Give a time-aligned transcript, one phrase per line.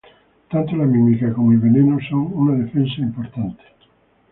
[0.49, 3.63] Tanto la mímica como el veneno son una defensa importante.